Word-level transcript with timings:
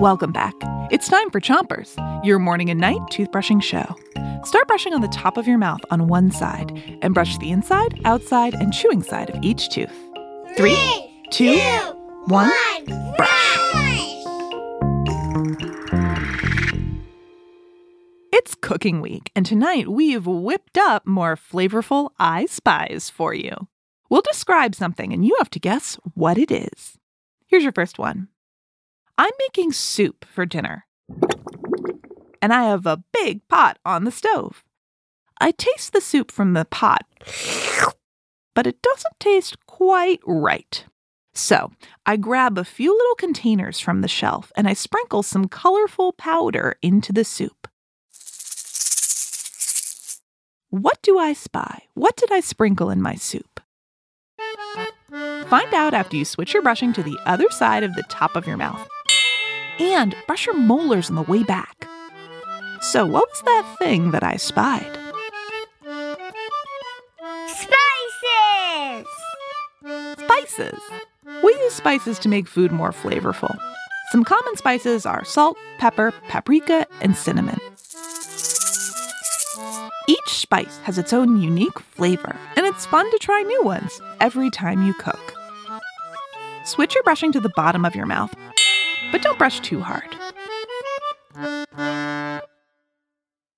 Welcome 0.00 0.32
back. 0.32 0.54
It's 0.90 1.08
time 1.08 1.30
for 1.30 1.40
Chompers, 1.40 1.96
your 2.24 2.38
morning 2.38 2.70
and 2.70 2.80
night 2.80 3.00
toothbrushing 3.10 3.62
show. 3.62 3.96
Start 4.44 4.68
brushing 4.68 4.94
on 4.94 5.00
the 5.00 5.08
top 5.08 5.36
of 5.36 5.48
your 5.48 5.58
mouth 5.58 5.80
on 5.90 6.06
one 6.06 6.30
side 6.30 6.70
and 7.02 7.14
brush 7.14 7.36
the 7.38 7.50
inside, 7.50 8.00
outside, 8.04 8.54
and 8.54 8.72
chewing 8.72 9.02
side 9.02 9.30
of 9.30 9.42
each 9.42 9.68
tooth. 9.70 9.92
Three, 10.56 10.76
two, 11.30 11.58
one, 12.26 12.50
brush. 13.16 13.58
It's 18.32 18.54
cooking 18.54 19.00
week, 19.00 19.32
and 19.34 19.44
tonight 19.44 19.88
we've 19.88 20.26
whipped 20.26 20.78
up 20.78 21.06
more 21.06 21.36
flavorful 21.36 22.10
I 22.18 22.46
Spies 22.46 23.10
for 23.10 23.34
you. 23.34 23.68
We'll 24.08 24.22
describe 24.22 24.74
something, 24.74 25.12
and 25.12 25.24
you 25.24 25.34
have 25.38 25.50
to 25.50 25.58
guess 25.58 25.98
what 26.14 26.38
it 26.38 26.50
is. 26.50 26.98
Here's 27.46 27.64
your 27.64 27.72
first 27.72 27.98
one 27.98 28.28
I'm 29.18 29.32
making 29.40 29.72
soup 29.72 30.24
for 30.24 30.46
dinner, 30.46 30.86
and 32.40 32.52
I 32.52 32.62
have 32.64 32.86
a 32.86 33.02
big 33.12 33.46
pot 33.48 33.78
on 33.84 34.04
the 34.04 34.12
stove. 34.12 34.62
I 35.40 35.50
taste 35.50 35.92
the 35.92 36.00
soup 36.00 36.30
from 36.30 36.52
the 36.52 36.64
pot, 36.64 37.04
but 38.54 38.68
it 38.68 38.80
doesn't 38.80 39.18
taste 39.18 39.66
quite 39.66 40.20
right. 40.24 40.84
So 41.34 41.72
I 42.06 42.16
grab 42.16 42.58
a 42.58 42.64
few 42.64 42.92
little 42.92 43.14
containers 43.14 43.78
from 43.78 44.00
the 44.00 44.08
shelf 44.08 44.50
and 44.56 44.68
I 44.68 44.72
sprinkle 44.72 45.22
some 45.22 45.46
colorful 45.46 46.12
powder 46.12 46.76
into 46.82 47.12
the 47.12 47.22
soup. 47.22 47.68
What 50.70 51.00
do 51.02 51.18
I 51.18 51.32
spy? 51.32 51.84
What 51.94 52.16
did 52.16 52.32
I 52.32 52.40
sprinkle 52.40 52.90
in 52.90 53.00
my 53.00 53.14
soup? 53.14 53.60
Find 55.46 55.72
out 55.72 55.94
after 55.94 56.16
you 56.16 56.24
switch 56.24 56.52
your 56.52 56.62
brushing 56.62 56.92
to 56.94 57.02
the 57.02 57.18
other 57.24 57.46
side 57.50 57.84
of 57.84 57.94
the 57.94 58.02
top 58.04 58.34
of 58.34 58.46
your 58.46 58.56
mouth. 58.56 58.88
And 59.78 60.14
brush 60.26 60.46
your 60.46 60.56
molars 60.56 61.10
on 61.10 61.16
the 61.16 61.22
way 61.22 61.42
back. 61.42 61.86
So, 62.80 63.06
what 63.06 63.28
was 63.28 63.42
that 63.42 63.76
thing 63.78 64.12
that 64.12 64.22
I 64.22 64.36
spied? 64.36 64.98
Spices! 67.48 69.06
Spices. 70.18 70.80
We 71.42 71.52
use 71.54 71.74
spices 71.74 72.18
to 72.20 72.28
make 72.28 72.48
food 72.48 72.72
more 72.72 72.92
flavorful. 72.92 73.58
Some 74.10 74.24
common 74.24 74.56
spices 74.56 75.04
are 75.06 75.24
salt, 75.24 75.56
pepper, 75.78 76.12
paprika, 76.28 76.86
and 77.00 77.16
cinnamon. 77.16 77.58
Each 80.08 80.28
spice 80.28 80.78
has 80.84 80.96
its 80.96 81.12
own 81.12 81.40
unique 81.42 81.78
flavor, 81.78 82.34
and 82.56 82.64
it's 82.64 82.86
fun 82.86 83.10
to 83.10 83.18
try 83.18 83.42
new 83.42 83.62
ones 83.62 84.00
every 84.20 84.50
time 84.50 84.82
you 84.82 84.94
cook. 84.94 85.34
Switch 86.64 86.94
your 86.94 87.04
brushing 87.04 87.32
to 87.32 87.40
the 87.40 87.50
bottom 87.50 87.84
of 87.84 87.94
your 87.94 88.06
mouth, 88.06 88.34
but 89.12 89.22
don't 89.22 89.38
brush 89.38 89.60
too 89.60 89.80
hard. 89.80 90.16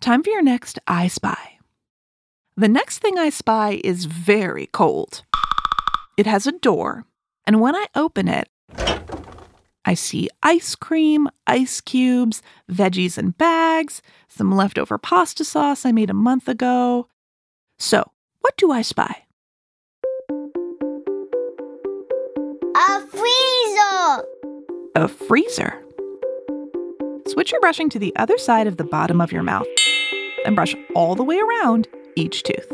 Time 0.00 0.22
for 0.22 0.30
your 0.30 0.42
next 0.42 0.78
I 0.86 1.08
Spy. 1.08 1.58
The 2.56 2.68
next 2.68 2.98
thing 2.98 3.18
I 3.18 3.30
spy 3.30 3.80
is 3.82 4.04
very 4.04 4.66
cold. 4.66 5.24
It 6.16 6.26
has 6.26 6.46
a 6.46 6.52
door, 6.52 7.04
and 7.46 7.60
when 7.60 7.74
I 7.74 7.86
open 7.96 8.28
it, 8.28 8.48
I 9.84 9.94
see 9.94 10.28
ice 10.40 10.76
cream, 10.76 11.28
ice 11.48 11.80
cubes, 11.80 12.42
veggies 12.70 13.18
in 13.18 13.30
bags, 13.30 14.02
some 14.28 14.54
leftover 14.54 14.98
pasta 14.98 15.44
sauce 15.44 15.84
I 15.84 15.90
made 15.90 16.10
a 16.10 16.14
month 16.14 16.48
ago. 16.48 17.08
So, 17.78 18.12
what 18.40 18.56
do 18.56 18.70
I 18.70 18.82
spy? 18.82 19.23
A 24.96 25.08
freezer. 25.08 25.74
Switch 27.26 27.50
your 27.50 27.60
brushing 27.60 27.90
to 27.90 27.98
the 27.98 28.14
other 28.14 28.38
side 28.38 28.68
of 28.68 28.76
the 28.76 28.84
bottom 28.84 29.20
of 29.20 29.32
your 29.32 29.42
mouth 29.42 29.66
and 30.46 30.54
brush 30.54 30.76
all 30.94 31.16
the 31.16 31.24
way 31.24 31.36
around 31.36 31.88
each 32.14 32.44
tooth. 32.44 32.72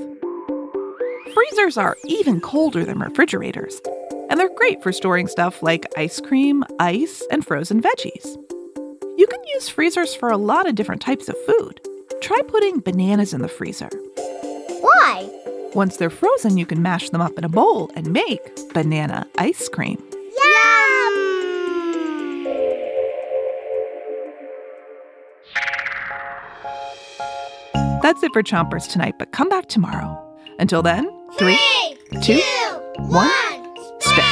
Freezers 1.33 1.79
are 1.79 1.97
even 2.05 2.39
colder 2.43 2.85
than 2.85 2.99
refrigerators, 2.99 3.81
and 4.29 4.39
they're 4.39 4.55
great 4.55 4.83
for 4.83 4.93
storing 4.93 5.29
stuff 5.29 5.63
like 5.63 5.91
ice 5.97 6.21
cream, 6.21 6.63
ice, 6.79 7.27
and 7.31 7.47
frozen 7.47 7.81
veggies. 7.81 8.37
You 9.17 9.27
can 9.27 9.41
use 9.55 9.71
freezers 9.71 10.15
for 10.15 10.29
a 10.29 10.37
lot 10.37 10.69
of 10.69 10.75
different 10.75 11.01
types 11.01 11.31
of 11.31 11.43
food. 11.47 11.81
Try 12.21 12.43
putting 12.47 12.81
bananas 12.81 13.33
in 13.33 13.41
the 13.41 13.49
freezer. 13.49 13.89
Why? 14.83 15.27
Once 15.75 15.97
they're 15.97 16.11
frozen, 16.11 16.59
you 16.59 16.67
can 16.67 16.83
mash 16.83 17.09
them 17.09 17.23
up 17.23 17.39
in 17.39 17.45
a 17.45 17.49
bowl 17.49 17.91
and 17.95 18.13
make 18.13 18.43
banana 18.75 19.27
ice 19.39 19.71
cream. 19.71 20.03
That's 28.03 28.23
it 28.23 28.33
for 28.33 28.43
Chompers 28.43 28.89
tonight, 28.89 29.15
but 29.19 29.33
come 29.33 29.49
back 29.49 29.67
tomorrow. 29.69 30.19
Until 30.59 30.83
then, 30.83 31.11
three, 31.39 31.59
two, 32.23 32.41
one, 32.97 33.77
spit. 34.01 34.25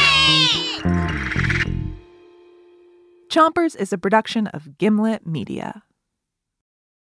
Chompers 3.28 3.76
is 3.76 3.92
a 3.92 3.98
production 3.98 4.46
of 4.48 4.78
Gimlet 4.78 5.26
Media. 5.26 5.82